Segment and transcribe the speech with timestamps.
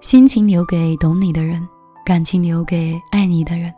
[0.00, 1.60] 心情留给懂你的人，
[2.06, 3.72] 感情留给爱你的人。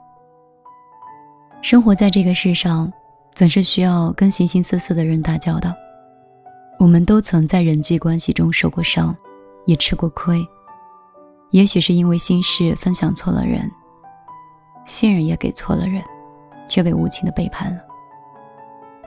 [1.60, 2.91] 生活在这个世上，
[3.34, 5.75] 总是需要跟形形色色的人打交道。
[6.79, 9.16] 我们都曾在人际关系中受过伤，
[9.66, 10.41] 也吃过亏。
[11.50, 13.68] 也许是因为心事分享错了人，
[14.86, 16.00] 信任也给错了人，
[16.68, 17.80] 却被无情的背叛了。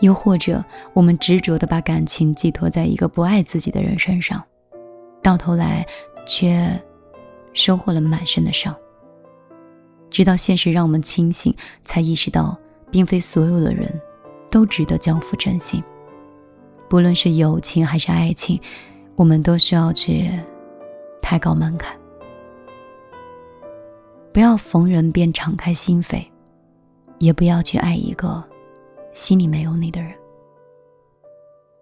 [0.01, 0.63] 又或者，
[0.93, 4.43] 我们执着的把感情寄托在一个不爱自己的人身上，
[5.23, 5.85] 到头来
[6.27, 6.69] 却。
[7.55, 8.75] 收获了满身的伤。
[10.11, 12.55] 直到现实让我们清醒，才意识到，
[12.91, 13.99] 并非所有的人
[14.51, 15.83] 都值得交付真心。
[16.87, 18.61] 不论是友情还是爱情，
[19.15, 20.29] 我们都需要去
[21.21, 21.97] 抬高门槛。
[24.31, 26.23] 不要逢人便敞开心扉，
[27.19, 28.43] 也不要去爱一个
[29.11, 30.13] 心里没有你的人。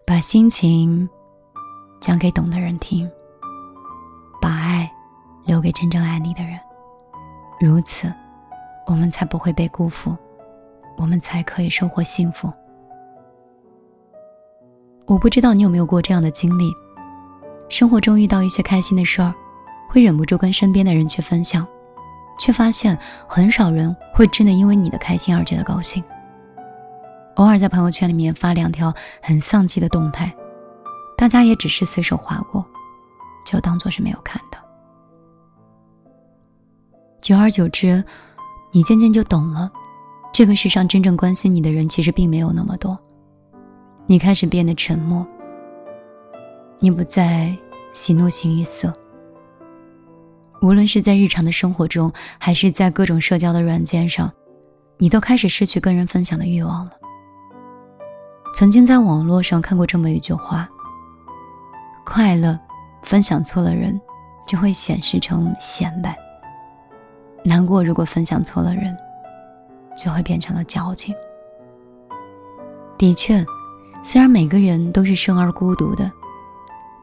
[0.06, 1.08] 把心情
[2.00, 3.10] 讲给懂的人听。
[5.64, 6.60] 给真正爱你的人，
[7.60, 8.14] 如此，
[8.86, 10.16] 我们才不会被辜负，
[10.98, 12.52] 我们才可以收获幸福。
[15.08, 16.72] 我不知道你有没有过这样的经历：
[17.70, 19.34] 生活中遇到一些开心的事儿，
[19.90, 21.66] 会忍不住跟身边的人去分享，
[22.38, 26.04] 却发现很少人会真的因为你的开心而觉得高兴。
[27.36, 30.32] 偶尔在朋友圈里面发两条很丧气的动态，
[31.18, 32.64] 大家也只是随手划过，
[33.46, 34.60] 就当做是没有看到。
[37.24, 38.04] 久而久之，
[38.72, 39.72] 你渐渐就懂了，
[40.34, 43.00] 这个世上真正关心你的人其实并没有那么多。
[44.06, 45.26] 你开始变得沉默，
[46.80, 47.58] 你不再
[47.94, 48.94] 喜怒形于色。
[50.62, 54.30] 无论是在日常的生活中，还是在各种社交的软件上，
[54.98, 56.92] 你都开始失去跟人分享的欲望了。
[58.54, 60.70] 曾经在网络上看过这么一句话：
[62.04, 62.60] 快乐
[63.02, 63.98] 分享错了人，
[64.46, 66.14] 就会显示成显摆。
[67.44, 68.96] 难过，如果分享错了人，
[69.98, 71.14] 就会变成了矫情。
[72.98, 73.46] 的确，
[74.02, 76.10] 虽然每个人都是生而孤独的，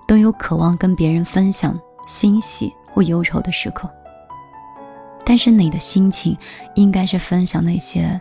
[0.08, 3.88] 都有渴望跟别人分享欣喜或忧愁的时刻，
[5.26, 6.36] 但是你的心情
[6.74, 8.20] 应该是分享那些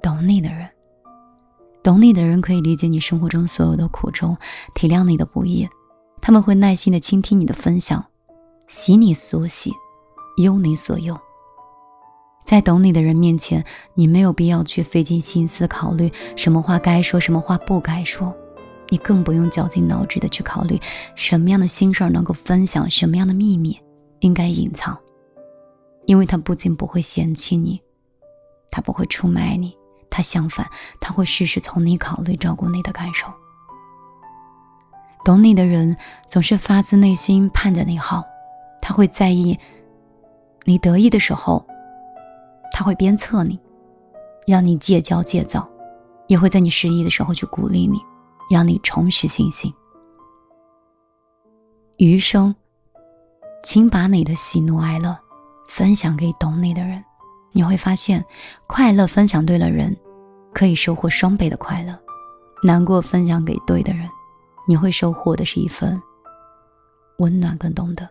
[0.00, 0.68] 懂你的人。
[1.82, 4.34] 懂你的人可以理解你生活中所有的苦衷，
[4.74, 5.68] 体谅你的不易，
[6.22, 8.02] 他们会耐心的倾听你的分享，
[8.66, 9.70] 喜你所喜，
[10.38, 11.14] 忧你所忧。
[12.44, 18.34] 在懂你的人面前，你没有必要去费尽心思考虑什么话该说，什么话不该说。
[18.90, 20.78] 你更不用绞尽脑汁的去考虑
[21.16, 23.80] 什么样的心事能够分享，什么样的秘密
[24.20, 24.96] 应该隐藏。
[26.04, 27.80] 因为他不仅不会嫌弃你，
[28.70, 29.74] 他不会出卖你，
[30.10, 30.68] 他相反，
[31.00, 33.26] 他会事事从你考虑，照顾你的感受。
[35.24, 35.96] 懂你的人
[36.28, 38.22] 总是发自内心盼着你好，
[38.82, 39.58] 他会在意
[40.64, 41.66] 你得意的时候。
[42.76, 43.56] 他会鞭策你，
[44.48, 45.64] 让你戒骄戒躁，
[46.26, 48.00] 也会在你失意的时候去鼓励你，
[48.50, 49.72] 让你重拾信心。
[51.98, 52.52] 余生，
[53.62, 55.16] 请把你的喜怒哀乐
[55.68, 57.04] 分享给懂你的人，
[57.52, 58.24] 你会发现，
[58.66, 59.96] 快乐分享对了人，
[60.52, 61.94] 可以收获双倍的快乐；
[62.64, 64.10] 难过分享给对的人，
[64.66, 66.02] 你会收获的是一份
[67.18, 68.10] 温暖跟懂得。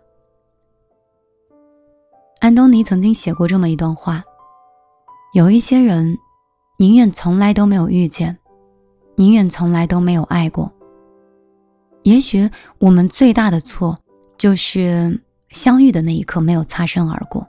[2.39, 4.23] 安东尼曾经写过这么一段话。
[5.33, 6.15] 有一些人，
[6.77, 8.37] 宁愿从来都没有遇见，
[9.15, 10.71] 宁愿从来都没有爱过。
[12.03, 13.97] 也许我们最大的错，
[14.37, 17.47] 就是相遇的那一刻没有擦身而过。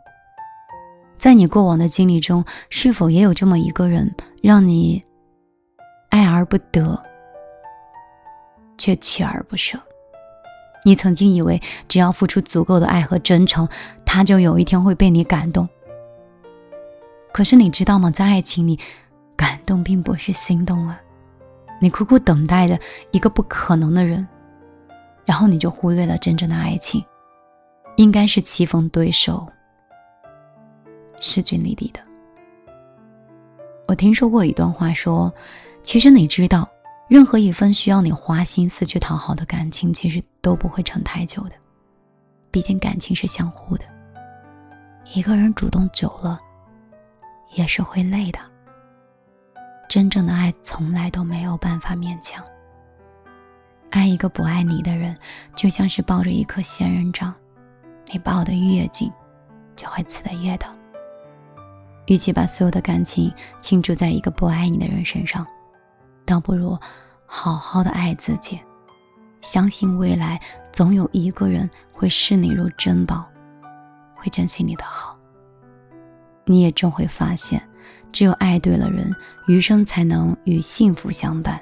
[1.19, 5.05] 在你过往的经历中，是否也有这么一个人，让你
[6.09, 6.99] 爱而不得，
[8.79, 9.79] 却锲而不舍？
[10.87, 13.69] 你曾经以为，只要付出足够的爱和真诚，
[14.07, 15.69] 他就有一天会被你感动。
[17.35, 18.13] 可是你知道吗？
[18.13, 18.79] 在爱情里，
[19.35, 21.01] 感动并不是心动啊。
[21.81, 22.79] 你苦苦等待着
[23.11, 24.25] 一个不可能的人，
[25.27, 27.05] 然后你就忽略了真正的爱情，
[27.97, 29.49] 应该是棋逢对手，
[31.21, 31.99] 势均力敌的。
[33.89, 35.35] 我听说过一段话，说，
[35.83, 36.71] 其实你知道，
[37.09, 41.53] 任何一份需要你花心思去讨好的感情，其实都不会撑太久的。
[42.53, 43.85] 毕竟感情是相互的，
[45.13, 46.41] 一个人主动久了。
[47.55, 48.39] 也是会累的。
[49.89, 52.45] 真正的爱从来都没有办法勉强。
[53.91, 55.17] 爱一个不爱你的人，
[55.55, 57.33] 就像是抱着一颗仙人掌，
[58.13, 59.13] 你抱得越紧，
[59.77, 60.77] 就会刺得越疼。
[62.07, 65.47] 与其把所有的感情倾注在一个不爱你的人身上，
[66.25, 66.77] 倒不如
[67.25, 68.61] 好好的爱自己，
[69.41, 70.41] 相信未来
[70.73, 73.25] 总有一个人会视你如珍宝，
[74.17, 75.14] 会珍惜你的好。
[76.45, 77.61] 你也终会发现，
[78.13, 79.15] 只有爱对了人，
[79.47, 81.61] 余生才能与幸福相伴。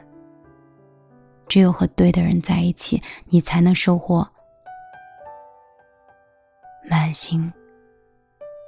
[1.48, 4.26] 只有和对的人在一起，你才能收获
[6.88, 7.52] 满心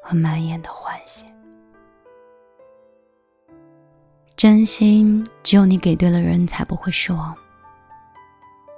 [0.03, 1.25] 和满眼的欢喜。
[4.37, 7.35] 真心，只有你给对了人，才不会失望。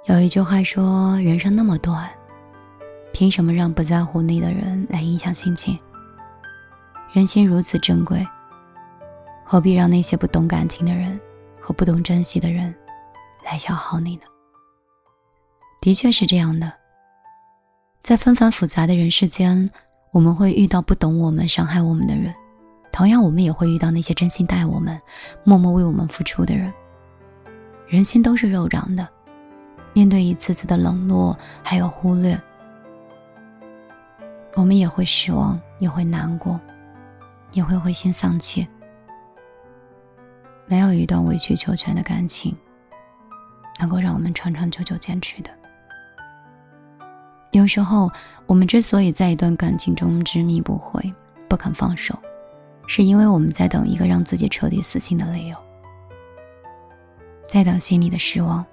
[0.05, 2.09] 有一句话说：“人生那么短，
[3.11, 5.77] 凭什么让不在乎你的人来影响心情？
[7.13, 8.25] 人心如此珍贵，
[9.43, 11.19] 何必让那些不懂感情的人
[11.59, 12.73] 和不懂珍惜的人
[13.43, 14.23] 来消耗你呢？”
[15.79, 16.73] 的确是这样的，
[18.03, 19.69] 在纷繁复杂的人世间，
[20.11, 22.33] 我们会遇到不懂我们、伤害我们的人，
[22.91, 24.99] 同样，我们也会遇到那些真心待我们、
[25.43, 26.73] 默默为我们付出的人。
[27.87, 29.07] 人心都是肉长的。
[29.93, 32.39] 面对一次次的冷落，还有忽略，
[34.55, 36.59] 我们也会失望，也会难过，
[37.57, 38.67] 也会灰心丧气。
[40.67, 42.55] 没有一段委曲求全的感情，
[43.79, 45.49] 能够让我们长长久久坚持的。
[47.49, 48.11] 有时候，
[48.45, 51.11] 我们之所以在一段感情中执迷不悔、
[51.49, 52.15] 不肯放手，
[52.85, 55.57] 是因为我们在等一个让自己彻底死心的理由，
[57.49, 58.63] 在等心里的失望。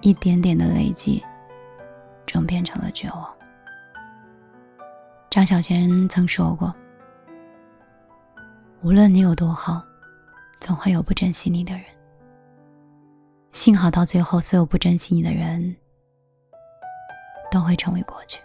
[0.00, 1.22] 一点点的累积，
[2.24, 3.36] 终变成了绝望。
[5.28, 6.72] 张小娴曾说过
[8.82, 9.82] ：“无论你有多好，
[10.60, 11.84] 总会有不珍惜你的人。
[13.52, 15.76] 幸好到最后，所有不珍惜你的人，
[17.50, 18.40] 都会成为过去。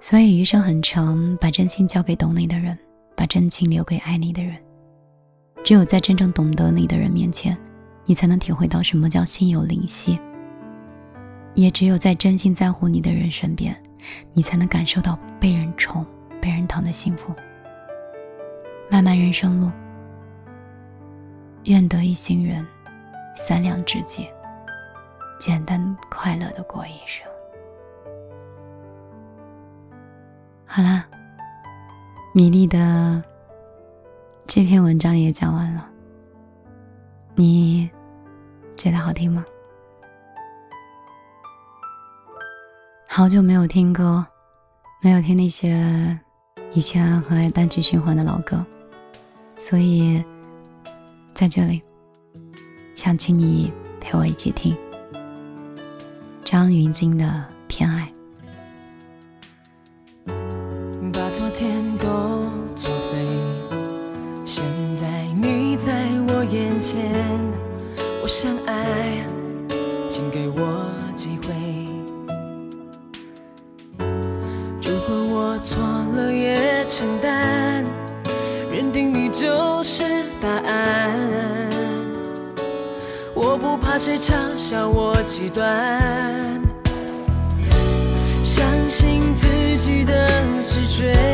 [0.00, 2.76] 所以余生很长，把真心交给懂你的人，
[3.16, 4.56] 把真情留给爱你的人。
[5.62, 7.56] 只有在真正懂得你的人面前。”
[8.08, 10.18] 你才能体会到什么叫心有灵犀，
[11.52, 13.78] 也只有在真心在乎你的人身边，
[14.32, 16.06] 你才能感受到被人宠、
[16.40, 17.34] 被人疼的幸福。
[18.90, 19.70] 漫漫人生路，
[21.64, 22.66] 愿得一心人，
[23.34, 24.28] 三两知己，
[25.38, 27.26] 简单快乐的过一生。
[30.66, 31.06] 好啦，
[32.34, 33.22] 米粒的
[34.46, 35.88] 这篇文章也讲完了，
[37.34, 37.90] 你。
[38.76, 39.44] 觉得好听吗？
[43.08, 44.24] 好久没有听歌，
[45.02, 46.16] 没有听那些
[46.70, 48.64] 以前很爱单曲循环的老歌，
[49.58, 50.24] 所以
[51.34, 51.82] 在这里
[52.94, 54.76] 想请你陪我一起听
[56.44, 57.24] 张芸京的
[57.66, 58.10] 《偏爱》。
[61.12, 62.06] 把昨天都
[62.76, 63.26] 作废，
[64.44, 64.64] 现
[64.94, 66.96] 在你在我眼前。
[68.22, 69.26] 我想爱，
[70.08, 70.62] 请给我
[83.98, 86.00] 谁嘲笑我极端，
[88.44, 90.30] 相信自己的
[90.64, 91.27] 直觉。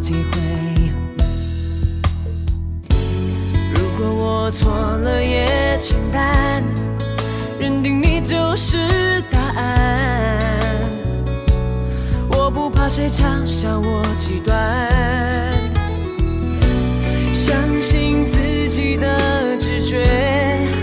[0.00, 0.90] 机会。
[3.74, 6.64] 如果我错了也承担，
[7.58, 10.40] 认定你就是答案。
[12.30, 14.56] 我不怕谁嘲笑我极端，
[17.32, 20.79] 相信自己的直觉。